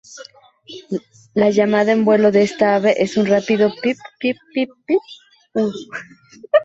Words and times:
La 1.35 1.51
llamada 1.51 1.91
en 1.91 2.05
vuelo 2.05 2.31
de 2.31 2.41
esta 2.41 2.73
ave 2.73 2.95
es 3.03 3.17
un 3.17 3.27
rápido 3.27 3.69
"Pip-pip-pip-pip-uh". 3.83 5.71